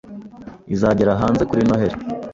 izagera 0.73 1.19
hanze 1.21 1.43
kuri 1.49 1.61
Noheli, 1.67 1.97